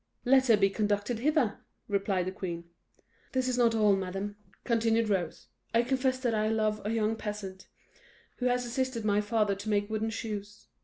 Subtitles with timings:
[0.25, 2.63] "Let her be conducted hither," replied the queen.
[3.33, 7.67] "This is not all, madam," continued Rose; "I confess that I love a young peasant,
[8.37, 10.69] who has assisted my father to make wooden shoes.